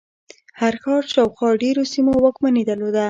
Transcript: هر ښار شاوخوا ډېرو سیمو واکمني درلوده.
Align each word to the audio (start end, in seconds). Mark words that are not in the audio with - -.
هر 0.59 0.73
ښار 0.83 1.03
شاوخوا 1.13 1.49
ډېرو 1.63 1.83
سیمو 1.93 2.13
واکمني 2.23 2.63
درلوده. 2.69 2.99